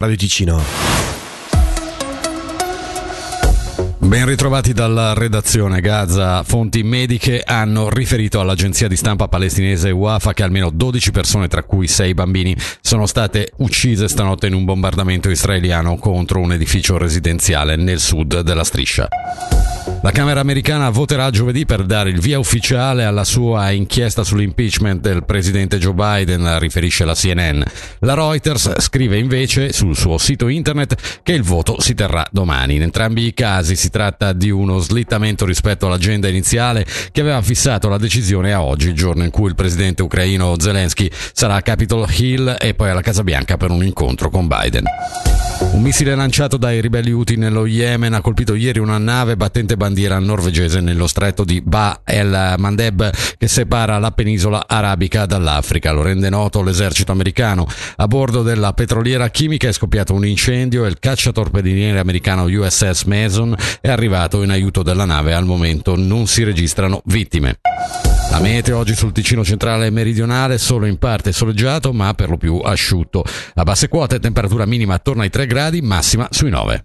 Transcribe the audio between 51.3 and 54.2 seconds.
di Ba el Mandeb che separa la